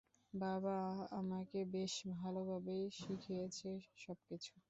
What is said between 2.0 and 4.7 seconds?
ভালভাবেই শিখিয়েছে সবকিছু!